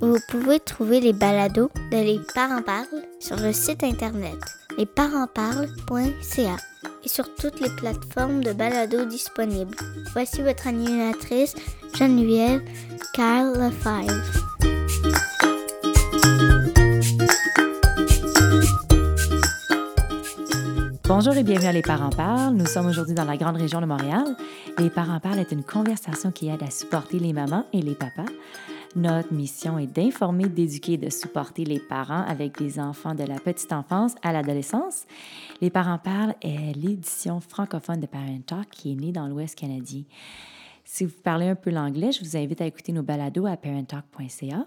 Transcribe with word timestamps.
Vous 0.00 0.18
pouvez 0.28 0.60
trouver 0.60 1.00
les 1.00 1.14
balados 1.14 1.70
de 1.90 1.96
Les 1.96 2.20
Parents 2.34 2.60
Parlent 2.60 3.02
sur 3.18 3.36
le 3.36 3.52
site 3.52 3.82
internet 3.82 4.36
lesparentsparlent.ca 4.76 6.56
et 7.02 7.08
sur 7.08 7.34
toutes 7.34 7.60
les 7.60 7.70
plateformes 7.76 8.44
de 8.44 8.52
balados 8.52 9.06
disponibles. 9.06 9.74
Voici 10.12 10.42
votre 10.42 10.66
animatrice 10.66 11.54
Geneviève 11.94 12.62
Carl 13.14 13.58
Lefebvre. 13.58 14.22
Bonjour 21.08 21.34
et 21.34 21.42
bienvenue 21.42 21.68
à 21.68 21.72
Les 21.72 21.82
Parents 21.82 22.10
Parlent. 22.10 22.56
Nous 22.56 22.66
sommes 22.66 22.86
aujourd'hui 22.86 23.14
dans 23.14 23.24
la 23.24 23.38
grande 23.38 23.56
région 23.56 23.80
de 23.80 23.86
Montréal. 23.86 24.36
Les 24.78 24.90
Parents 24.90 25.20
Parlent 25.20 25.38
est 25.38 25.52
une 25.52 25.64
conversation 25.64 26.32
qui 26.32 26.48
aide 26.48 26.62
à 26.62 26.70
supporter 26.70 27.18
les 27.18 27.32
mamans 27.32 27.64
et 27.72 27.80
les 27.80 27.94
papas. 27.94 28.26
Notre 28.94 29.32
mission 29.32 29.78
est 29.78 29.86
d'informer, 29.86 30.48
d'éduquer 30.48 30.92
et 30.92 30.98
de 30.98 31.10
supporter 31.10 31.64
les 31.64 31.80
parents 31.80 32.22
avec 32.22 32.58
des 32.58 32.78
enfants 32.80 33.14
de 33.14 33.24
la 33.24 33.38
petite 33.38 33.72
enfance 33.72 34.14
à 34.22 34.32
l'adolescence. 34.32 35.04
Les 35.60 35.70
Parents 35.70 35.98
Parlent 35.98 36.34
est 36.40 36.74
l'édition 36.76 37.40
francophone 37.40 38.00
de 38.00 38.06
Parent 38.06 38.40
Talk 38.46 38.70
qui 38.70 38.92
est 38.92 38.94
née 38.94 39.12
dans 39.12 39.26
l'Ouest 39.26 39.58
canadien. 39.58 40.02
Si 40.84 41.04
vous 41.04 41.20
parlez 41.22 41.48
un 41.48 41.56
peu 41.56 41.70
l'anglais, 41.70 42.12
je 42.12 42.24
vous 42.24 42.36
invite 42.36 42.60
à 42.60 42.66
écouter 42.66 42.92
nos 42.92 43.02
balados 43.02 43.46
à 43.46 43.56
parenttalk.ca 43.56 44.66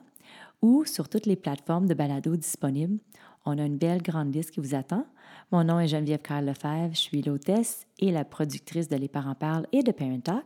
ou 0.62 0.84
sur 0.86 1.08
toutes 1.08 1.26
les 1.26 1.38
plateformes 1.38 1.88
de 1.88 1.94
balados 1.94 2.36
disponibles. 2.36 3.00
On 3.46 3.58
a 3.58 3.64
une 3.64 3.78
belle 3.78 4.02
grande 4.02 4.36
liste 4.36 4.52
qui 4.52 4.60
vous 4.60 4.76
attend. 4.76 5.06
Mon 5.52 5.64
nom 5.64 5.80
est 5.80 5.88
Geneviève 5.88 6.22
Carl 6.22 6.46
Lefebvre, 6.46 6.94
je 6.94 7.00
suis 7.00 7.22
l'hôtesse 7.22 7.88
et 7.98 8.12
la 8.12 8.26
productrice 8.26 8.90
de 8.90 8.98
Les 8.98 9.08
Parents 9.08 9.34
Parlent 9.34 9.66
et 9.72 9.82
de 9.82 9.92
Parent 9.92 10.20
Talk. 10.20 10.46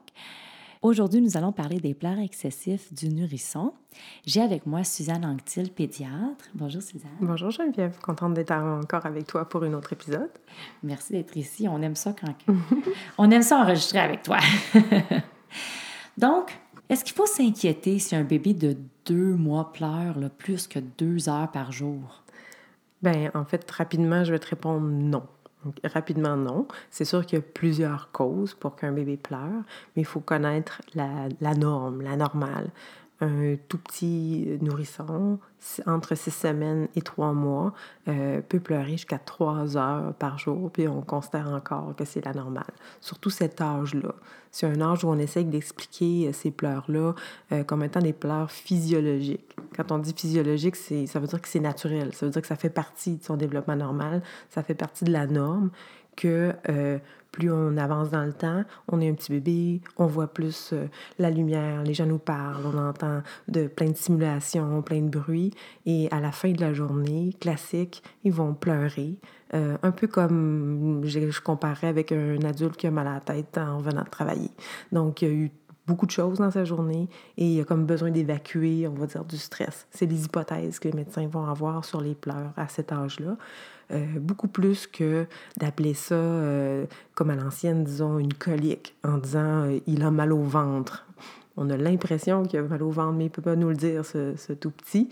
Aujourd'hui, 0.83 1.21
nous 1.21 1.37
allons 1.37 1.53
parler 1.53 1.77
des 1.79 1.93
pleurs 1.93 2.19
excessifs 2.19 2.93
du 2.93 3.07
nourrisson. 3.07 3.71
J'ai 4.25 4.41
avec 4.41 4.65
moi 4.65 4.83
Suzanne 4.83 5.23
Anctil, 5.23 5.71
pédiatre. 5.71 6.49
Bonjour 6.53 6.81
Suzanne. 6.81 7.09
Bonjour 7.21 7.51
Geneviève, 7.51 7.97
contente 8.01 8.33
d'être 8.33 8.51
encore 8.51 9.05
avec 9.05 9.25
toi 9.25 9.47
pour 9.47 9.63
un 9.63 9.71
autre 9.75 9.93
épisode. 9.93 10.29
Merci 10.83 11.13
d'être 11.13 11.37
ici. 11.37 11.69
On 11.69 11.81
aime 11.81 11.95
ça 11.95 12.13
quand 12.13 12.35
on 13.17 13.31
aime 13.31 13.43
ça 13.43 13.59
enregistrer 13.59 13.99
avec 13.99 14.23
toi. 14.23 14.39
Donc, 16.17 16.51
est-ce 16.89 17.05
qu'il 17.05 17.15
faut 17.15 17.27
s'inquiéter 17.27 17.97
si 17.97 18.13
un 18.17 18.25
bébé 18.25 18.53
de 18.53 18.75
deux 19.05 19.35
mois 19.35 19.71
pleure 19.71 20.19
là, 20.19 20.27
plus 20.27 20.67
que 20.67 20.79
deux 20.79 21.29
heures 21.29 21.49
par 21.49 21.71
jour? 21.71 22.25
Ben, 23.01 23.31
en 23.35 23.45
fait, 23.45 23.71
rapidement, 23.71 24.25
je 24.25 24.33
vais 24.33 24.39
te 24.39 24.49
répondre 24.49 24.85
non. 24.85 25.23
Rapidement, 25.83 26.35
non. 26.35 26.67
C'est 26.89 27.05
sûr 27.05 27.25
qu'il 27.25 27.39
y 27.39 27.41
a 27.41 27.45
plusieurs 27.45 28.11
causes 28.11 28.53
pour 28.53 28.75
qu'un 28.75 28.91
bébé 28.91 29.17
pleure, 29.17 29.63
mais 29.95 30.01
il 30.01 30.05
faut 30.05 30.19
connaître 30.19 30.81
la, 30.95 31.27
la 31.41 31.53
norme, 31.53 32.01
la 32.01 32.15
normale 32.15 32.69
un 33.21 33.55
tout 33.67 33.77
petit 33.77 34.57
nourrisson, 34.61 35.39
entre 35.85 36.15
six 36.15 36.31
semaines 36.31 36.87
et 36.95 37.01
trois 37.01 37.31
mois, 37.33 37.73
euh, 38.07 38.41
peut 38.41 38.59
pleurer 38.59 38.91
jusqu'à 38.91 39.17
trois 39.17 39.77
heures 39.77 40.13
par 40.15 40.37
jour, 40.37 40.69
puis 40.71 40.87
on 40.87 41.01
considère 41.01 41.49
encore 41.49 41.95
que 41.95 42.05
c'est 42.05 42.23
la 42.25 42.33
normale. 42.33 42.73
Surtout 42.99 43.29
cet 43.29 43.61
âge-là. 43.61 44.13
C'est 44.51 44.67
un 44.67 44.81
âge 44.81 45.03
où 45.03 45.07
on 45.07 45.17
essaie 45.17 45.43
d'expliquer 45.43 46.27
euh, 46.27 46.33
ces 46.33 46.51
pleurs-là 46.51 47.13
euh, 47.51 47.63
comme 47.63 47.83
étant 47.83 48.01
des 48.01 48.13
pleurs 48.13 48.51
physiologiques. 48.51 49.55
Quand 49.75 49.91
on 49.91 49.99
dit 49.99 50.13
physiologique, 50.15 50.75
ça 50.75 51.19
veut 51.19 51.27
dire 51.27 51.41
que 51.41 51.47
c'est 51.47 51.59
naturel, 51.59 52.13
ça 52.13 52.25
veut 52.25 52.31
dire 52.31 52.41
que 52.41 52.47
ça 52.47 52.55
fait 52.55 52.69
partie 52.69 53.17
de 53.17 53.23
son 53.23 53.37
développement 53.37 53.75
normal, 53.75 54.21
ça 54.49 54.63
fait 54.63 54.75
partie 54.75 55.05
de 55.05 55.11
la 55.11 55.27
norme, 55.27 55.71
que 56.15 56.53
plus 57.33 57.51
on 57.51 57.75
avance 57.77 58.11
dans 58.11 58.23
le 58.23 58.31
temps, 58.31 58.63
on 58.87 59.01
est 59.01 59.09
un 59.09 59.13
petit 59.15 59.31
bébé, 59.31 59.81
on 59.97 60.05
voit 60.05 60.27
plus 60.27 60.69
euh, 60.71 60.85
la 61.17 61.31
lumière, 61.31 61.83
les 61.83 61.95
gens 61.95 62.05
nous 62.05 62.19
parlent, 62.19 62.63
on 62.65 62.77
entend 62.77 63.23
de 63.47 63.67
plein 63.67 63.89
de 63.89 63.97
simulations, 63.97 64.81
plein 64.83 65.01
de 65.01 65.09
bruits, 65.09 65.51
et 65.87 66.07
à 66.11 66.21
la 66.21 66.31
fin 66.31 66.51
de 66.51 66.61
la 66.61 66.73
journée, 66.73 67.35
classique, 67.41 68.03
ils 68.23 68.31
vont 68.31 68.53
pleurer. 68.53 69.15
Euh, 69.55 69.77
un 69.81 69.91
peu 69.91 70.07
comme 70.07 71.01
je, 71.05 71.31
je 71.31 71.41
comparais 71.41 71.87
avec 71.87 72.11
un 72.11 72.41
adulte 72.43 72.77
qui 72.77 72.87
a 72.87 72.91
mal 72.91 73.07
à 73.07 73.15
la 73.15 73.19
tête 73.19 73.57
en 73.57 73.79
venant 73.79 74.03
de 74.03 74.09
travailler. 74.09 74.51
Donc, 74.91 75.23
il 75.23 75.27
y 75.27 75.31
a 75.31 75.33
eu 75.33 75.51
beaucoup 75.87 76.05
de 76.05 76.11
choses 76.11 76.39
dans 76.39 76.51
sa 76.51 76.65
journée 76.65 77.09
et 77.37 77.45
il 77.45 77.61
a 77.61 77.63
comme 77.63 77.85
besoin 77.85 78.11
d'évacuer, 78.11 78.87
on 78.87 78.93
va 78.93 79.05
dire, 79.05 79.25
du 79.25 79.37
stress. 79.37 79.87
C'est 79.91 80.05
les 80.05 80.25
hypothèses 80.25 80.79
que 80.79 80.87
les 80.87 80.93
médecins 80.93 81.27
vont 81.27 81.45
avoir 81.45 81.83
sur 81.83 82.01
les 82.01 82.15
pleurs 82.15 82.53
à 82.55 82.67
cet 82.67 82.91
âge-là. 82.91 83.37
Euh, 83.91 84.05
beaucoup 84.17 84.47
plus 84.47 84.87
que 84.87 85.25
d'appeler 85.57 85.93
ça, 85.93 86.15
euh, 86.15 86.85
comme 87.15 87.29
à 87.29 87.35
l'ancienne, 87.35 87.83
disons, 87.83 88.17
une 88.17 88.33
colique, 88.33 88.95
en 89.03 89.17
disant 89.17 89.65
euh, 89.65 89.79
il 89.87 90.03
a 90.03 90.11
mal 90.11 90.31
au 90.31 90.41
ventre. 90.41 91.05
On 91.57 91.69
a 91.69 91.77
l'impression 91.77 92.43
qu'il 92.43 92.59
a 92.59 92.63
mal 92.63 92.81
au 92.81 92.89
ventre, 92.89 93.13
mais 93.13 93.25
il 93.25 93.27
ne 93.27 93.33
peut 93.33 93.41
pas 93.41 93.55
nous 93.55 93.69
le 93.69 93.75
dire, 93.75 94.05
ce, 94.05 94.35
ce 94.37 94.53
tout 94.53 94.71
petit. 94.71 95.09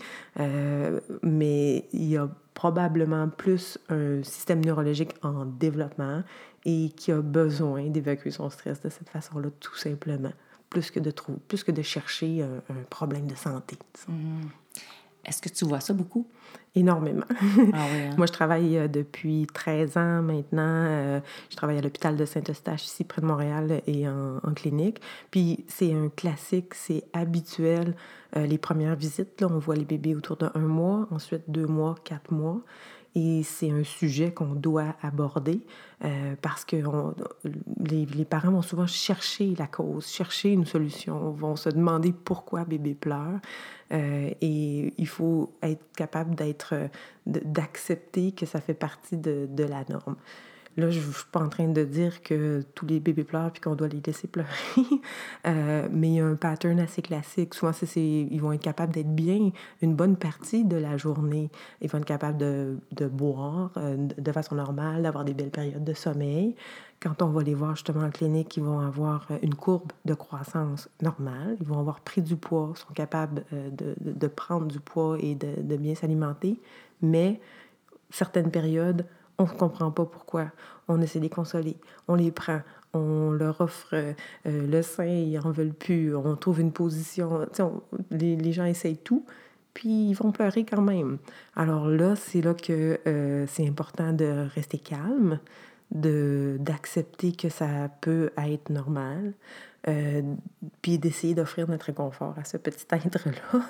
mais 1.22 1.84
il 1.92 2.04
y 2.04 2.16
a 2.16 2.28
probablement 2.54 3.28
plus 3.28 3.78
un 3.88 4.22
système 4.24 4.64
neurologique 4.64 5.14
en 5.22 5.44
développement 5.44 6.22
et 6.64 6.90
qui 6.96 7.12
a 7.12 7.20
besoin 7.20 7.88
d'évacuer 7.88 8.32
son 8.32 8.50
stress 8.50 8.80
de 8.80 8.88
cette 8.88 9.08
façon-là, 9.08 9.50
tout 9.60 9.76
simplement 9.76 10.32
plus 10.72 10.90
que 10.90 11.00
de, 11.00 11.10
trouver, 11.10 11.38
plus 11.48 11.62
que 11.62 11.70
de 11.70 11.82
chercher 11.82 12.42
un, 12.42 12.82
problème 12.88 13.26
de 13.26 13.34
santé. 13.34 13.76
Mm-hmm. 14.08 14.48
Est-ce 15.24 15.40
que 15.40 15.48
tu 15.48 15.64
vois 15.64 15.80
ça 15.80 15.92
beaucoup? 15.92 16.26
Énormément. 16.74 17.26
Ah 17.72 17.84
hein? 17.84 18.14
Moi, 18.16 18.26
je 18.26 18.32
travaille 18.32 18.78
euh, 18.78 18.88
depuis 18.88 19.46
13 19.52 19.96
ans 19.96 20.22
maintenant. 20.22 20.62
Euh, 20.62 21.20
je 21.50 21.56
travaille 21.56 21.78
à 21.78 21.82
l'hôpital 21.82 22.16
de 22.16 22.24
Saint-Eustache, 22.24 22.84
ici 22.86 23.04
près 23.04 23.20
de 23.20 23.26
Montréal, 23.26 23.82
et 23.86 24.08
en, 24.08 24.40
clinique. 24.54 25.00
Puis 25.30 25.64
c'est 25.68 25.92
un 25.92 26.08
classique, 26.08 26.74
c'est 26.74 27.04
habituel. 27.12 27.94
Euh, 28.36 28.46
les 28.46 28.58
premières 28.58 28.96
visites, 28.96 29.40
là, 29.40 29.48
on 29.50 29.58
voit 29.58 29.76
les 29.76 29.84
bébés 29.84 30.14
autour 30.14 30.36
d'un 30.36 30.52
mois, 30.56 31.06
ensuite 31.10 31.42
deux 31.48 31.66
mois, 31.66 31.94
quatre 32.04 32.32
mois. 32.32 32.62
Et 33.14 33.42
c'est 33.42 33.70
un 33.70 33.84
sujet 33.84 34.32
qu'on 34.32 34.54
doit 34.54 34.96
aborder 35.02 35.60
euh, 36.04 36.34
parce 36.40 36.64
que 36.64 36.76
les, 37.84 38.24
parents 38.24 38.52
vont 38.52 38.62
souvent 38.62 38.86
chercher 38.86 39.54
la 39.58 39.66
cause, 39.66 40.06
chercher 40.06 40.50
une 40.50 40.64
solution, 40.64 41.30
vont 41.30 41.56
se 41.56 41.68
demander 41.68 42.12
pourquoi 42.12 42.64
bébé 42.64 42.94
pleure. 42.94 43.38
Euh, 43.92 44.30
et 44.40 44.94
il 44.96 45.06
faut 45.06 45.52
être 45.62 45.84
capable 45.94 46.34
d'être, 46.34 46.74
d'accepter 47.26 48.32
que 48.32 48.46
ça 48.46 48.60
fait 48.62 48.74
partie 48.74 49.18
de 49.18 49.64
la 49.64 49.84
norme. 49.90 50.16
Là, 50.76 50.90
je 50.90 50.98
ne 50.98 51.12
suis 51.12 51.26
pas 51.30 51.40
en 51.40 51.48
train 51.48 51.68
de 51.68 51.84
dire 51.84 52.22
que 52.22 52.62
tous 52.74 52.86
les 52.86 52.98
bébés 52.98 53.24
pleurent 53.24 53.50
puis 53.50 53.60
qu'on 53.60 53.74
doit 53.74 53.88
les 53.88 54.00
laisser 54.04 54.26
pleurer, 54.26 54.48
euh, 55.46 55.88
mais 55.90 56.08
il 56.08 56.14
y 56.14 56.20
a 56.20 56.26
un 56.26 56.34
pattern 56.34 56.80
assez 56.80 57.02
classique. 57.02 57.54
Souvent, 57.54 57.72
c'est, 57.72 58.00
ils 58.00 58.40
vont 58.40 58.52
être 58.52 58.62
capables 58.62 58.92
d'être 58.92 59.14
bien 59.14 59.50
une 59.82 59.94
bonne 59.94 60.16
partie 60.16 60.64
de 60.64 60.76
la 60.76 60.96
journée. 60.96 61.50
Ils 61.82 61.90
vont 61.90 61.98
être 61.98 62.06
capables 62.06 62.38
de, 62.38 62.78
de 62.92 63.06
boire 63.06 63.70
euh, 63.76 63.96
de 63.96 64.32
façon 64.32 64.54
normale, 64.54 65.02
d'avoir 65.02 65.24
des 65.24 65.34
belles 65.34 65.50
périodes 65.50 65.84
de 65.84 65.94
sommeil. 65.94 66.56
Quand 67.00 67.20
on 67.20 67.26
va 67.26 67.42
les 67.42 67.54
voir 67.54 67.74
justement 67.74 68.04
en 68.04 68.10
clinique, 68.10 68.56
ils 68.56 68.62
vont 68.62 68.78
avoir 68.78 69.26
une 69.42 69.56
courbe 69.56 69.92
de 70.04 70.14
croissance 70.14 70.88
normale. 71.02 71.56
Ils 71.60 71.66
vont 71.66 71.80
avoir 71.80 72.00
pris 72.00 72.22
du 72.22 72.36
poids, 72.36 72.72
sont 72.76 72.94
capables 72.94 73.44
euh, 73.52 73.70
de, 73.70 73.94
de, 74.00 74.26
prendre 74.28 74.66
du 74.66 74.80
poids 74.80 75.18
et 75.20 75.34
de, 75.34 75.60
de 75.60 75.76
bien 75.76 75.94
s'alimenter, 75.96 76.60
mais 77.02 77.40
certaines 78.10 78.50
périodes, 78.50 79.04
on 79.42 79.52
ne 79.52 79.58
comprend 79.58 79.90
pas 79.90 80.04
pourquoi. 80.04 80.46
On 80.88 81.00
essaie 81.00 81.18
de 81.18 81.24
les 81.24 81.30
consoler. 81.30 81.76
On 82.08 82.14
les 82.14 82.30
prend. 82.30 82.60
On 82.94 83.30
leur 83.30 83.60
offre 83.60 83.94
euh, 83.94 84.12
le 84.44 84.82
sein, 84.82 85.06
ils 85.06 85.38
n'en 85.38 85.50
veulent 85.50 85.72
plus. 85.72 86.14
On 86.14 86.36
trouve 86.36 86.60
une 86.60 86.72
position. 86.72 87.46
les, 88.10 88.52
gens 88.52 88.64
essayent 88.64 88.98
tout, 88.98 89.24
puis 89.72 90.10
ils 90.10 90.14
vont 90.14 90.30
pleurer 90.30 90.64
quand 90.64 90.82
même. 90.82 91.18
Alors 91.56 91.88
là, 91.88 92.16
c'est 92.16 92.42
là 92.42 92.54
que 92.54 93.00
euh, 93.06 93.46
c'est 93.48 93.66
important 93.66 94.12
de 94.12 94.46
rester 94.54 94.78
calme, 94.78 95.38
d'accepter 95.90 97.32
que 97.32 97.48
ça 97.48 97.88
peut 98.00 98.30
être 98.36 98.70
normal. 98.70 99.32
Euh, 99.88 100.22
puis 100.80 100.96
d'essayer 100.98 101.34
d'offrir 101.34 101.68
notre 101.68 101.86
réconfort 101.86 102.34
à 102.38 102.44
ce 102.44 102.56
petit 102.56 102.86
être-là. 102.92 103.62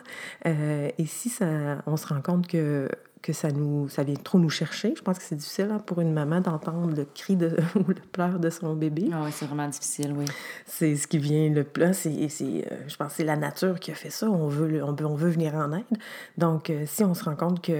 et 0.98 1.06
si 1.06 1.30
ça, 1.30 1.82
on 1.86 1.96
se 1.96 2.06
rend 2.06 2.20
compte 2.20 2.46
que 2.46 2.86
que 3.22 3.32
ça 3.32 3.52
nous 3.52 3.88
ça 3.88 4.02
vient 4.02 4.16
trop 4.16 4.38
nous 4.38 4.50
chercher. 4.50 4.94
Je 4.96 5.02
pense 5.02 5.18
que 5.18 5.24
c'est 5.24 5.36
difficile 5.36 5.68
hein, 5.70 5.78
pour 5.78 6.00
une 6.00 6.12
maman 6.12 6.40
d'entendre 6.40 6.94
le 6.94 7.04
cri 7.04 7.36
de, 7.36 7.56
ou 7.76 7.84
le 7.86 7.94
pleur 7.94 8.38
de 8.38 8.50
son 8.50 8.74
bébé. 8.74 9.08
Ah 9.12 9.22
oui, 9.24 9.30
c'est 9.32 9.46
vraiment 9.46 9.68
difficile, 9.68 10.12
oui. 10.16 10.24
C'est 10.66 10.96
ce 10.96 11.06
qui 11.06 11.18
vient 11.18 11.48
le 11.48 11.64
plus. 11.64 11.94
C'est, 11.94 12.28
c'est, 12.28 12.44
euh, 12.44 12.76
je 12.88 12.96
pense 12.96 13.08
que 13.08 13.14
c'est 13.18 13.24
la 13.24 13.36
nature 13.36 13.78
qui 13.78 13.90
a 13.90 13.94
fait 13.94 14.10
ça. 14.10 14.28
On 14.28 14.48
veut, 14.48 14.82
on, 14.82 14.92
veut, 14.92 15.06
on 15.06 15.14
veut 15.14 15.30
venir 15.30 15.54
en 15.54 15.72
aide. 15.72 15.84
Donc, 16.36 16.70
euh, 16.70 16.84
si 16.86 17.04
on 17.04 17.14
se 17.14 17.24
rend 17.24 17.36
compte 17.36 17.62
que 17.62 17.72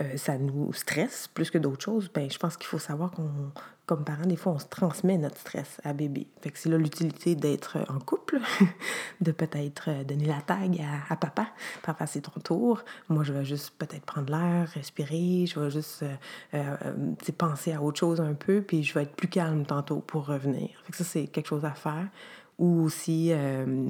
euh, 0.00 0.16
ça 0.16 0.36
nous 0.38 0.72
stresse 0.72 1.28
plus 1.32 1.50
que 1.50 1.58
d'autres 1.58 1.84
choses, 1.84 2.10
ben, 2.12 2.30
je 2.30 2.38
pense 2.38 2.56
qu'il 2.56 2.66
faut 2.66 2.78
savoir 2.78 3.12
qu'on, 3.12 3.52
comme 3.90 4.04
parents, 4.04 4.24
des 4.24 4.36
fois, 4.36 4.52
on 4.52 4.58
se 4.60 4.68
transmet 4.68 5.18
notre 5.18 5.36
stress 5.36 5.80
à 5.82 5.92
bébé. 5.92 6.28
Fait 6.42 6.52
que 6.52 6.58
c'est 6.60 6.68
là 6.68 6.78
l'utilité 6.78 7.34
d'être 7.34 7.78
en 7.88 7.98
couple, 7.98 8.38
de 9.20 9.32
peut-être 9.32 10.04
donner 10.04 10.26
la 10.26 10.40
tag 10.42 10.80
à, 11.08 11.16
papa. 11.16 11.48
Papa, 11.82 12.06
c'est 12.06 12.20
ton 12.20 12.40
tour. 12.40 12.84
Moi, 13.08 13.24
je 13.24 13.32
vais 13.32 13.44
juste 13.44 13.74
peut-être 13.78 14.04
prendre 14.04 14.30
l'air, 14.30 14.68
respirer. 14.68 15.44
Je 15.46 15.58
vais 15.58 15.72
juste 15.72 16.04
euh, 16.54 16.76
penser 17.36 17.72
à 17.72 17.82
autre 17.82 17.98
chose 17.98 18.20
un 18.20 18.34
peu, 18.34 18.62
puis 18.62 18.84
je 18.84 18.94
vais 18.94 19.02
être 19.02 19.16
plus 19.16 19.26
calme 19.26 19.66
tantôt 19.66 19.98
pour 19.98 20.26
revenir. 20.26 20.68
Ça, 20.92 21.02
c'est 21.02 21.26
quelque 21.26 21.48
chose 21.48 21.64
à 21.64 21.72
faire. 21.72 22.06
Ou 22.60 22.84
aussi, 22.84 23.30
euh, 23.32 23.88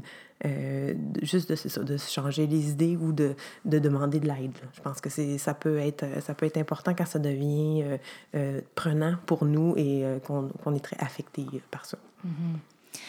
juste 1.22 1.50
de, 1.50 1.82
de 1.82 1.96
changer 1.96 2.46
les 2.46 2.70
idées 2.70 2.96
ou 2.96 3.12
de, 3.12 3.34
de 3.64 3.78
demander 3.78 4.20
de 4.20 4.26
l'aide. 4.26 4.56
Je 4.72 4.80
pense 4.80 5.00
que 5.00 5.10
ça 5.38 5.54
peut, 5.54 5.78
être, 5.78 6.06
ça 6.22 6.34
peut 6.34 6.46
être 6.46 6.56
important 6.56 6.94
quand 6.94 7.06
ça 7.06 7.18
devient 7.18 7.82
euh, 7.82 7.98
euh, 8.34 8.60
prenant 8.74 9.16
pour 9.26 9.44
nous 9.44 9.74
et 9.76 10.04
qu'on 10.24 10.74
est 10.74 10.84
très 10.84 10.96
affecté 10.98 11.44
par 11.70 11.84
ça. 11.84 11.98
Mm-hmm. 12.26 13.00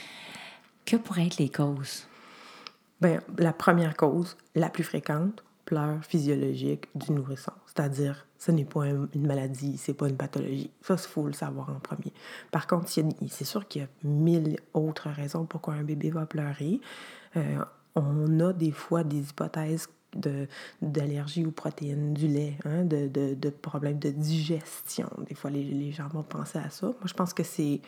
Que 0.86 0.98
pourraient 0.98 1.28
être 1.28 1.38
les 1.38 1.50
causes? 1.50 2.08
Bien, 3.00 3.22
la 3.38 3.54
première 3.54 3.96
cause, 3.96 4.38
la 4.54 4.70
plus 4.70 4.84
fréquente, 4.84 5.44
pleurs 5.66 6.04
physiologiques 6.04 6.88
du 6.96 7.14
nourrisson. 7.14 7.54
C'est-à-dire, 7.66 8.28
ce 8.42 8.52
n'est 8.52 8.66
pas 8.66 8.88
une 8.88 9.28
maladie, 9.28 9.78
c'est 9.78 9.94
pas 9.94 10.10
une 10.10 10.18
pathologie. 10.18 10.72
Ça, 10.82 10.96
il 10.96 11.08
faut 11.08 11.28
le 11.28 11.34
savoir 11.34 11.70
en 11.70 11.80
premier. 11.80 12.12
Par 12.50 12.66
contre, 12.66 12.90
c'est 12.90 13.46
sûr 13.46 13.68
qu'il 13.68 13.84
y 13.84 13.86
a 13.86 13.88
mille 14.04 14.58
autres 14.74 15.10
raisons 15.12 15.46
pourquoi 15.46 15.76
un 15.76 15.84
bébé 15.84 16.10
va 16.10 16.26
pleurer. 16.26 16.82
Euh, 17.38 17.60
on 17.94 18.40
a 18.40 18.52
des 18.52 18.72
fois 18.72 19.04
des 19.04 19.30
hypothèses 19.30 19.90
d'allergie 20.82 21.46
aux 21.46 21.52
protéines 21.52 22.16
du 22.16 22.28
lait, 22.28 22.58
hein, 22.66 22.84
de, 22.84 23.08
de, 23.08 23.36
de, 23.36 23.50
problèmes 23.52 24.00
de 24.00 24.10
digestion. 24.10 25.08
Des 25.30 25.36
fois, 25.36 25.52
les, 25.52 25.64
les, 25.64 25.92
gens 25.92 26.08
vont 26.08 26.24
penser 26.24 26.58
à 26.58 26.72
ça. 26.72 26.88
Moi, 26.88 26.96
je 27.06 27.14
pense 27.14 27.36
que 27.36 27.44
c'est 27.44 27.80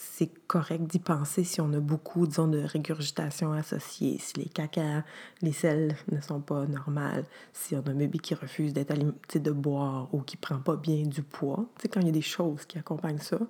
c'est 0.00 0.30
correct 0.46 0.84
d'y 0.84 1.00
penser 1.00 1.42
si 1.42 1.60
on 1.60 1.72
a 1.72 1.80
beaucoup, 1.80 2.28
de 2.28 2.62
régurgitation 2.62 3.52
associée, 3.52 4.18
si 4.20 4.38
les 4.38 4.44
caca, 4.44 5.04
les 5.42 5.50
selles 5.50 5.96
ne 6.12 6.20
sont 6.20 6.40
pas 6.40 6.66
normales, 6.66 7.24
si 7.52 7.74
on 7.74 7.80
a 7.80 7.90
un 7.90 7.94
bébé 7.94 8.20
qui 8.20 8.36
refuse 8.36 8.72
d'être 8.72 8.94
de 8.94 9.50
boire 9.50 10.08
ou 10.12 10.20
qui 10.20 10.36
prend 10.36 10.60
pas 10.60 10.76
bien 10.76 11.02
du 11.02 11.24
poids. 11.24 11.66
Tu 11.74 11.82
sais, 11.82 11.88
quand 11.88 11.98
il 11.98 12.06
y 12.06 12.10
a 12.10 12.12
des 12.12 12.22
choses 12.22 12.64
qui 12.64 12.78
accompagnent 12.78 13.18
ça, 13.18 13.40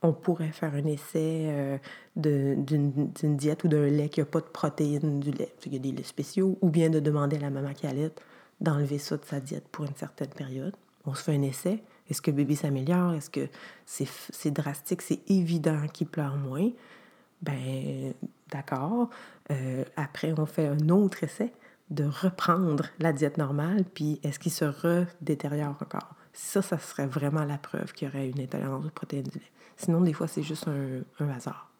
on 0.00 0.14
pourrait 0.14 0.52
faire 0.52 0.74
un 0.74 0.86
essai 0.86 1.50
euh, 1.50 1.78
d'une 2.16 3.36
diète 3.36 3.64
ou 3.64 3.68
d'un 3.68 3.86
lait 3.86 4.08
qui 4.08 4.20
n'a 4.20 4.26
pas 4.26 4.40
de 4.40 4.46
protéines 4.46 5.20
du 5.20 5.30
lait. 5.30 5.54
Il 5.66 5.74
y 5.74 5.76
a 5.76 5.78
des 5.78 5.92
laits 5.92 6.06
spéciaux, 6.06 6.56
ou 6.62 6.70
bien 6.70 6.88
de 6.88 7.00
demander 7.00 7.36
à 7.36 7.40
la 7.40 7.50
maman 7.50 7.74
qui 7.74 7.86
allait 7.86 8.10
d'enlever 8.62 8.96
ça 8.96 9.18
de 9.18 9.26
sa 9.26 9.40
diète 9.40 9.68
pour 9.70 9.84
une 9.84 9.94
certaine 9.96 10.30
période. 10.30 10.74
On 11.04 11.14
se 11.14 11.22
fait 11.22 11.36
un 11.36 11.42
essai. 11.42 11.82
Est-ce 12.12 12.20
que 12.20 12.30
le 12.30 12.36
bébé 12.36 12.56
s'améliore? 12.56 13.14
Est-ce 13.14 13.30
que 13.30 13.48
c'est 13.86 14.50
drastique? 14.50 15.00
C'est 15.00 15.22
évident 15.30 15.86
qu'il 15.90 16.06
pleure 16.06 16.36
moins? 16.36 16.70
Ben, 17.40 18.12
d'accord. 18.50 19.08
Euh, 19.50 19.82
après, 19.96 20.34
on 20.36 20.44
fait 20.44 20.66
un 20.66 20.90
autre 20.90 21.24
essai 21.24 21.54
de 21.88 22.04
reprendre 22.04 22.84
la 22.98 23.14
diète 23.14 23.38
normale, 23.38 23.84
puis 23.94 24.20
est-ce 24.22 24.38
qu'il 24.38 24.52
se 24.52 24.66
redétériore 24.66 25.76
encore? 25.80 26.14
Ça, 26.34 26.60
ça 26.60 26.76
serait 26.76 27.06
vraiment 27.06 27.44
la 27.44 27.56
preuve 27.56 27.94
qu'il 27.94 28.08
y 28.08 28.10
aurait 28.10 28.28
une 28.28 28.40
intolérance 28.40 28.84
aux 28.84 28.90
protéines 28.90 29.24
du 29.24 29.38
lait. 29.38 29.52
Sinon, 29.78 30.02
des 30.02 30.12
fois, 30.12 30.28
c'est 30.28 30.42
juste 30.42 30.68
un, 30.68 31.28
hasard. 31.30 31.71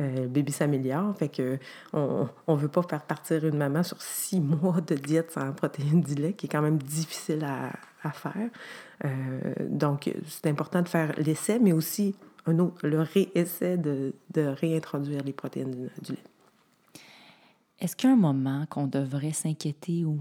Euh, 0.00 0.22
le 0.22 0.28
bébé 0.28 0.52
s'améliore, 0.52 1.16
fait 1.16 1.28
que 1.28 1.58
on 1.92 2.28
ne 2.48 2.56
veut 2.56 2.68
pas 2.68 2.82
faire 2.82 3.02
partir 3.02 3.44
une 3.44 3.56
maman 3.56 3.82
sur 3.82 4.00
six 4.00 4.40
mois 4.62 4.80
de 4.80 4.94
diète 4.94 5.30
sans 5.32 5.52
protéines 5.52 6.02
du 6.02 6.14
lait, 6.14 6.32
qui 6.32 6.46
est 6.46 6.48
quand 6.48 6.62
même 6.62 6.78
difficile 6.78 7.44
à, 7.44 7.70
à 8.02 8.10
faire. 8.10 8.50
Euh, 9.04 9.54
donc, 9.60 10.12
c'est 10.26 10.46
important 10.46 10.82
de 10.82 10.88
faire 10.88 11.12
l'essai, 11.18 11.58
mais 11.58 11.72
aussi 11.72 12.14
un 12.46 12.58
autre, 12.58 12.86
le 12.86 13.00
réessai 13.00 13.76
de, 13.76 14.14
de 14.32 14.42
réintroduire 14.42 15.22
les 15.22 15.32
protéines 15.32 15.88
du, 16.02 16.12
lait. 16.12 16.18
Est-ce 17.78 17.96
qu'il 17.96 18.08
y 18.08 18.12
a 18.12 18.14
un 18.14 18.18
moment 18.18 18.66
qu'on 18.68 18.86
devrait 18.86 19.32
s'inquiéter 19.32 20.04
ou, 20.04 20.18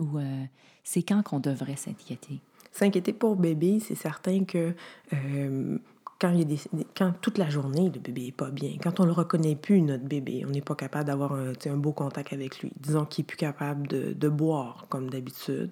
ou 0.00 0.18
euh, 0.18 0.44
c'est 0.84 1.02
quand 1.02 1.22
qu'on 1.22 1.40
devrait 1.40 1.76
s'inquiéter? 1.76 2.40
S'inquiéter 2.72 3.14
pour 3.14 3.36
bébé, 3.36 3.80
c'est 3.80 3.94
certain 3.94 4.44
que 4.44 4.74
euh, 5.12 5.78
quand, 6.18 6.30
il 6.30 6.46
des, 6.46 6.58
quand 6.96 7.12
toute 7.20 7.38
la 7.38 7.50
journée, 7.50 7.90
le 7.92 8.00
bébé 8.00 8.26
n'est 8.26 8.32
pas 8.32 8.50
bien, 8.50 8.72
quand 8.82 9.00
on 9.00 9.02
ne 9.02 9.08
le 9.08 9.14
reconnaît 9.14 9.54
plus, 9.54 9.82
notre 9.82 10.04
bébé, 10.04 10.44
on 10.46 10.50
n'est 10.50 10.62
pas 10.62 10.74
capable 10.74 11.04
d'avoir 11.04 11.32
un, 11.34 11.76
beau 11.76 11.92
contact 11.92 12.32
avec 12.32 12.60
lui, 12.60 12.72
disons 12.80 13.04
qu'il 13.04 13.22
n'est 13.22 13.26
plus 13.26 13.36
capable 13.36 13.86
de, 13.86 14.28
boire 14.28 14.86
comme 14.88 15.10
d'habitude, 15.10 15.70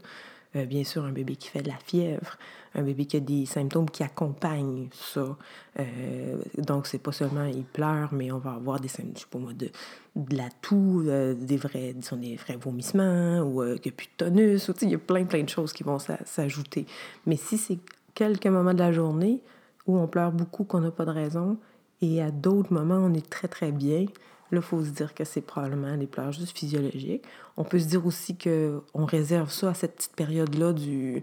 euh, 0.56 0.67
bien 0.67 0.85
sûr, 0.85 1.05
un 1.05 1.12
bébé 1.12 1.37
qui 1.37 1.49
fait 1.49 1.62
de 1.62 1.69
la 1.69 1.79
fièvre, 1.79 2.38
un 2.75 2.82
bébé 2.82 3.06
qui 3.06 3.17
a 3.17 3.20
des 3.20 3.46
symptômes 3.46 3.91
qui 3.91 4.05
accompagnent 4.05 4.88
ça. 4.93 5.37
Euh, 5.81 6.37
donc, 6.58 6.87
c'est 6.87 6.99
pas 6.99 7.11
seulement 7.11 7.44
il 7.46 7.64
pleure, 7.64 8.12
mais 8.12 8.31
on 8.31 8.38
va 8.38 8.52
avoir 8.52 8.79
des 8.79 8.88
symptômes, 8.88 9.14
je 9.17 9.20
sais 9.20 9.26
pas 9.31 9.38
moi, 9.38 9.52
de, 9.52 9.70
de 10.14 10.37
la 10.37 10.49
toux, 10.62 11.02
euh, 11.06 11.35
des 11.35 11.56
vrais, 11.56 11.93
disons, 11.94 12.17
des 12.17 12.37
vrais 12.37 12.56
vomissements, 12.56 13.41
ou 13.41 13.62
qu'il 13.79 13.91
n'y 13.91 13.94
a 13.94 13.96
plus 13.96 14.06
de 14.06 14.25
tonus, 14.25 14.70
il 14.82 14.91
y 14.91 14.94
a 14.94 14.99
plein, 14.99 15.25
plein 15.25 15.43
de 15.43 15.49
choses 15.49 15.73
qui 15.73 15.82
vont 15.82 15.99
s'ajouter. 15.99 16.87
Mais 17.26 17.37
si 17.37 17.58
c'est 17.58 17.79
quelques 18.14 18.46
moments 18.46 18.75
de 18.75 18.79
la 18.79 18.93
journée 18.93 19.41
où 19.86 19.98
on 19.98 20.06
pleure 20.06 20.32
beaucoup, 20.32 20.64
qu'on 20.64 20.81
n'a 20.81 20.90
pas 20.90 21.04
de 21.04 21.10
raison, 21.10 21.58
et 22.00 22.22
à 22.22 22.31
d'autres 22.31 22.72
moments, 22.72 22.96
on 22.96 23.14
est 23.14 23.28
très, 23.28 23.48
très 23.48 23.72
bien, 23.72 24.06
Là, 24.50 24.60
il 24.60 24.62
faut 24.62 24.84
se 24.84 24.90
dire 24.90 25.14
que 25.14 25.25
c'est 25.25 25.40
probablement 25.40 25.96
des 25.96 26.06
pleurs 26.06 26.32
juste 26.32 26.56
physiologiques. 26.56 27.25
On 27.56 27.64
peut 27.64 27.78
se 27.78 27.86
dire 27.86 28.06
aussi 28.06 28.36
qu'on 28.36 29.04
réserve 29.04 29.50
ça 29.50 29.70
à 29.70 29.75
cette 29.75 29.96
petite 29.96 30.16
période-là 30.16 30.72
du, 30.72 31.22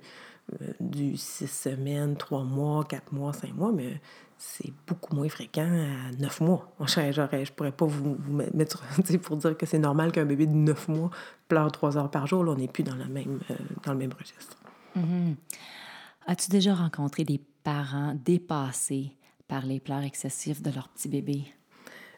euh, 0.54 0.68
du 0.80 1.18
six 1.18 1.48
semaines, 1.48 2.16
trois 2.18 2.44
mois, 2.44 2.84
quatre 2.84 3.12
mois, 3.12 3.34
cinq 3.34 3.54
mois, 3.56 3.72
mais 3.72 4.02
c'est 4.38 4.74
beaucoup 4.88 5.16
moins 5.16 5.30
fréquent 5.30 5.62
à 5.62 6.12
neuf 6.20 6.42
mois. 6.42 6.74
Je 6.82 6.86
je 6.86 7.52
pourrais 7.52 7.72
pas 7.72 7.86
vous, 7.86 8.18
mettre 8.54 8.84
pour 9.22 9.38
dire 9.38 9.56
que 9.56 9.66
c'est 9.66 9.80
normal 9.80 10.12
qu'un 10.12 10.26
bébé 10.26 10.48
de 10.48 10.54
neuf 10.54 10.88
mois 10.88 11.12
pleure 11.48 11.72
trois 11.72 11.98
heures 11.98 12.10
par 12.10 12.26
jour. 12.26 12.44
Là, 12.44 12.54
on 12.54 12.56
n'est 12.56 12.68
plus 12.68 12.84
dans, 12.84 12.96
même, 12.96 13.40
euh, 13.52 13.56
dans 13.84 13.94
le 13.94 14.00
même 14.00 14.14
registre. 14.14 14.58
Mm-hmm. 14.98 15.36
As-tu 16.28 16.50
déjà 16.50 16.74
rencontré 16.74 17.24
des 17.24 17.40
parents 17.64 18.16
dépassés 18.26 19.16
par 19.48 19.66
les 19.66 19.80
pleurs 19.80 20.04
excessifs 20.04 20.62
de 20.62 20.72
leur 20.72 20.90
petit 20.90 21.10
bébé? 21.10 21.46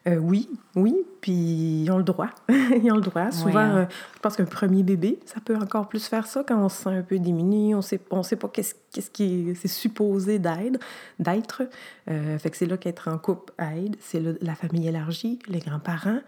Euh, 0.06 0.16
oui, 0.16 0.50
oui, 0.76 0.94
puis 1.22 1.32
ils 1.32 1.90
ont 1.90 1.96
le 1.96 2.04
droit. 2.04 2.28
ils 2.48 2.92
ont 2.92 2.96
le 2.96 3.00
droit. 3.00 3.30
Souvent, 3.30 3.58
hein. 3.58 3.76
euh, 3.76 3.86
je 4.14 4.20
pense 4.20 4.36
qu'un 4.36 4.44
premier 4.44 4.82
bébé, 4.82 5.18
ça 5.24 5.40
peut 5.40 5.56
encore 5.56 5.88
plus 5.88 6.06
faire 6.06 6.26
ça 6.26 6.44
quand 6.46 6.62
on 6.62 6.68
se 6.68 6.82
sent 6.82 6.90
un 6.90 7.02
peu 7.02 7.18
diminué, 7.18 7.74
on 7.74 7.80
sait, 7.80 8.00
on 8.10 8.22
sait 8.22 8.36
pas 8.36 8.48
qu'est-ce, 8.48 8.74
qu'est-ce 8.92 9.10
qui 9.10 9.50
est, 9.50 9.66
supposé 9.66 10.38
d'être. 10.38 10.78
d'être. 11.18 11.62
Euh, 12.10 12.38
fait 12.38 12.50
que 12.50 12.56
c'est 12.58 12.66
là 12.66 12.76
qu'être 12.76 13.08
en 13.08 13.16
couple 13.16 13.54
aide. 13.58 13.96
C'est 13.98 14.20
la 14.42 14.54
famille 14.54 14.86
élargie, 14.86 15.38
les 15.48 15.60
grands-parents, 15.60 16.20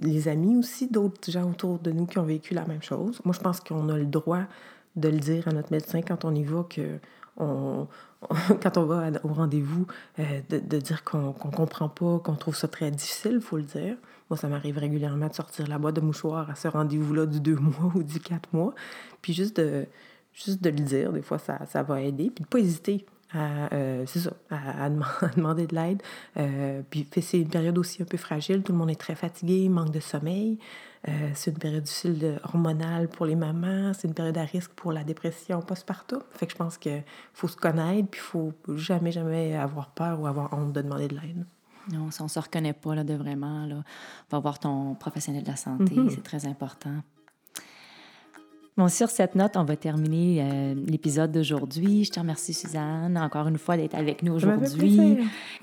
les 0.00 0.28
amis 0.28 0.56
aussi, 0.56 0.88
d'autres 0.90 1.30
gens 1.30 1.50
autour 1.50 1.78
de 1.78 1.90
nous 1.90 2.06
qui 2.06 2.18
ont 2.18 2.24
vécu 2.24 2.54
la 2.54 2.64
même 2.64 2.82
chose. 2.82 3.20
Moi, 3.24 3.34
je 3.36 3.40
pense 3.40 3.60
qu'on 3.60 3.88
a 3.90 3.98
le 3.98 4.06
droit 4.06 4.44
de 4.94 5.08
le 5.10 5.18
dire 5.18 5.46
à 5.48 5.52
notre 5.52 5.70
médecin 5.72 6.00
quand 6.00 6.24
on 6.24 6.34
y 6.34 6.42
va 6.42 6.64
que 6.68 6.98
on, 7.36 7.86
quand 8.62 8.76
on 8.76 8.84
va 8.84 9.10
au 9.24 9.28
rendez-vous, 9.28 9.86
euh, 10.18 10.40
de, 10.50 10.78
dire 10.78 11.04
qu'on 11.04 11.28
ne 11.28 11.32
comprend 11.32 11.88
pas, 11.88 12.18
qu'on 12.18 12.34
trouve 12.34 12.56
ça 12.56 12.68
très 12.68 12.90
difficile, 12.90 13.34
il 13.36 13.40
faut 13.40 13.56
le 13.56 13.62
dire. 13.62 13.96
Moi, 14.30 14.36
ça 14.36 14.48
m'arrive 14.48 14.78
régulièrement 14.78 15.28
de 15.28 15.34
sortir 15.34 15.66
la 15.68 15.78
boîte 15.78 15.96
de 15.96 16.00
mouchoirs 16.00 16.50
à 16.50 16.54
ce 16.54 16.68
rendez-vous-là 16.68 17.26
du 17.26 17.40
deux 17.40 17.56
mois 17.56 17.92
ou 17.94 18.02
du 18.02 18.20
quatre 18.20 18.48
mois. 18.52 18.74
Puis 19.22 19.32
juste 19.32 19.60
de, 19.60 19.86
juste 20.32 20.62
de 20.62 20.70
le 20.70 20.80
dire, 20.80 21.12
des 21.12 21.22
fois, 21.22 21.38
ça, 21.38 21.60
ça 21.66 21.82
va 21.82 22.00
aider. 22.00 22.30
Puis 22.30 22.42
de 22.42 22.48
ne 22.48 22.50
pas 22.50 22.58
hésiter 22.58 23.06
à, 23.32 23.72
euh, 23.74 24.06
ça, 24.06 24.30
à, 24.50 24.88
demander 25.36 25.66
de 25.66 25.74
l'aide. 25.74 26.02
Euh, 26.36 26.82
puis 26.88 27.06
c'est 27.20 27.40
une 27.40 27.48
période 27.48 27.78
aussi 27.78 28.02
un 28.02 28.06
peu 28.06 28.16
fragile. 28.16 28.62
Tout 28.62 28.72
le 28.72 28.78
monde 28.78 28.90
est 28.90 29.00
très 29.00 29.14
fatigué, 29.14 29.68
manque 29.68 29.92
de 29.92 30.00
sommeil. 30.00 30.58
Euh, 31.08 31.30
c'est 31.34 31.50
une 31.50 31.58
période 31.58 31.84
difficile 31.84 32.40
hormonale 32.44 33.08
pour 33.08 33.26
les 33.26 33.36
mamans. 33.36 33.92
C'est 33.94 34.08
une 34.08 34.14
période 34.14 34.36
à 34.38 34.44
risque 34.44 34.72
pour 34.72 34.92
la 34.92 35.04
dépression 35.04 35.60
postpartum. 35.60 36.20
Fait 36.32 36.46
que 36.46 36.52
je 36.52 36.56
pense 36.56 36.78
qu'il 36.78 37.04
faut 37.32 37.48
se 37.48 37.56
connaître, 37.56 38.08
puis 38.08 38.20
il 38.20 38.24
faut 38.24 38.52
jamais, 38.74 39.12
jamais 39.12 39.54
avoir 39.54 39.90
peur 39.90 40.20
ou 40.20 40.26
avoir 40.26 40.52
honte 40.52 40.72
de 40.72 40.82
demander 40.82 41.08
de 41.08 41.14
l'aide. 41.14 41.46
Non, 41.92 42.10
si 42.10 42.20
on 42.20 42.24
ne 42.24 42.30
se 42.30 42.40
reconnaît 42.40 42.72
pas 42.72 42.94
là, 42.94 43.04
de 43.04 43.14
vraiment, 43.14 43.64
là, 43.66 43.84
va 44.30 44.38
voir 44.40 44.58
ton 44.58 44.94
professionnel 44.94 45.44
de 45.44 45.48
la 45.48 45.56
santé. 45.56 45.94
Mm-hmm. 45.94 46.10
C'est 46.10 46.22
très 46.22 46.46
important. 46.46 47.02
Bon, 48.76 48.88
sur 48.88 49.08
cette 49.08 49.34
note, 49.36 49.56
on 49.56 49.64
va 49.64 49.74
terminer 49.74 50.42
euh, 50.42 50.74
l'épisode 50.74 51.32
d'aujourd'hui. 51.32 52.04
Je 52.04 52.10
te 52.10 52.20
remercie, 52.20 52.52
Suzanne, 52.52 53.16
encore 53.16 53.48
une 53.48 53.56
fois 53.56 53.78
d'être 53.78 53.94
avec 53.94 54.22
nous 54.22 54.34
aujourd'hui. 54.34 55.16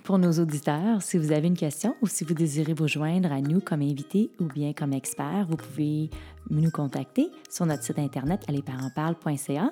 Pour 0.04 0.18
nos 0.18 0.32
auditeurs, 0.32 1.00
si 1.04 1.20
vous 1.20 1.32
avez 1.32 1.46
une 1.46 1.56
question 1.56 1.96
ou 2.02 2.08
si 2.08 2.24
vous 2.24 2.34
désirez 2.34 2.74
vous 2.74 2.88
joindre 2.88 3.32
à 3.32 3.40
nous 3.40 3.62
comme 3.62 3.84
invité 3.84 4.32
ou 4.40 4.46
bien 4.46 4.74
comme 4.74 4.94
expert, 4.94 5.46
vous 5.48 5.58
pouvez 5.58 6.10
nous 6.50 6.72
contacter 6.72 7.30
sur 7.52 7.68
notre 7.68 7.84
site 7.84 8.00
internet 8.00 8.42
allesparentsparlent.ca. 8.48 9.72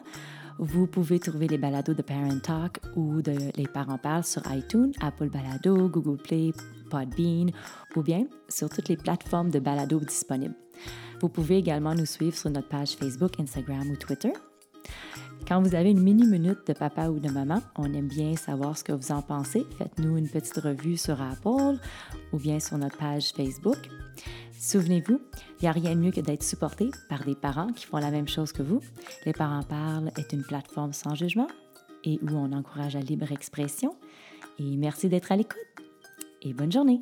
Vous 0.59 0.85
pouvez 0.85 1.17
trouver 1.17 1.47
les 1.47 1.57
balados 1.57 1.95
de 1.95 2.03
Parent 2.03 2.37
Talk 2.43 2.79
ou 2.95 3.23
de 3.23 3.33
Les 3.57 3.65
Parents 3.65 3.97
Parlent 3.97 4.23
sur 4.23 4.43
iTunes, 4.53 4.91
Apple 5.01 5.29
Balado, 5.29 5.89
Google 5.89 6.21
Play, 6.21 6.51
Podbean 6.91 7.49
ou 7.95 8.03
bien 8.03 8.27
sur 8.49 8.69
toutes 8.69 8.87
les 8.87 8.97
plateformes 8.97 9.49
de 9.49 9.57
balado 9.57 9.99
disponibles. 9.99 10.53
Vous 11.21 11.29
pouvez 11.29 11.57
également 11.57 11.93
nous 11.93 12.07
suivre 12.07 12.35
sur 12.35 12.49
notre 12.49 12.67
page 12.67 12.95
Facebook, 12.95 13.39
Instagram 13.39 13.87
ou 13.91 13.95
Twitter. 13.95 14.33
Quand 15.47 15.61
vous 15.61 15.75
avez 15.75 15.91
une 15.91 16.01
mini-minute 16.01 16.65
de 16.65 16.73
papa 16.73 17.09
ou 17.09 17.19
de 17.19 17.29
maman, 17.29 17.61
on 17.77 17.93
aime 17.93 18.07
bien 18.07 18.35
savoir 18.35 18.75
ce 18.75 18.83
que 18.83 18.91
vous 18.91 19.11
en 19.11 19.21
pensez. 19.21 19.67
Faites-nous 19.77 20.17
une 20.17 20.27
petite 20.27 20.57
revue 20.57 20.97
sur 20.97 21.21
Apple 21.21 21.79
ou 22.33 22.39
bien 22.39 22.59
sur 22.59 22.79
notre 22.79 22.97
page 22.97 23.33
Facebook. 23.33 23.77
Souvenez-vous, 24.51 25.21
il 25.59 25.63
n'y 25.63 25.67
a 25.67 25.71
rien 25.71 25.95
de 25.95 25.99
mieux 25.99 26.11
que 26.11 26.21
d'être 26.21 26.41
supporté 26.41 26.89
par 27.07 27.23
des 27.23 27.35
parents 27.35 27.71
qui 27.71 27.85
font 27.85 27.97
la 27.97 28.09
même 28.09 28.27
chose 28.27 28.51
que 28.51 28.63
vous. 28.63 28.81
Les 29.27 29.33
parents 29.33 29.63
parlent 29.63 30.11
est 30.17 30.33
une 30.33 30.43
plateforme 30.43 30.93
sans 30.93 31.13
jugement 31.13 31.47
et 32.03 32.19
où 32.23 32.31
on 32.31 32.51
encourage 32.51 32.95
la 32.95 33.01
libre 33.01 33.31
expression. 33.31 33.95
Et 34.57 34.75
merci 34.75 35.07
d'être 35.07 35.31
à 35.31 35.35
l'écoute 35.35 35.59
et 36.41 36.51
bonne 36.53 36.71
journée. 36.71 37.01